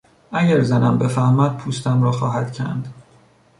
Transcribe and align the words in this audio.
اگر 0.31 0.61
زنم 0.61 0.97
بفهمد 0.97 1.57
پوستم 1.57 2.03
را 2.03 2.11
خواهد 2.11 2.55
کند! 2.57 2.93